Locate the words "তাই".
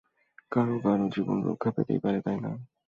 2.25-2.37